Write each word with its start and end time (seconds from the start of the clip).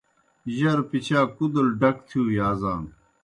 جروْ 0.57 0.83
پِچا 0.89 1.19
کُدل 1.35 1.67
ڈک 1.79 1.97
تِھیؤ 2.07 2.23
یازانوْ۔ 2.37 2.91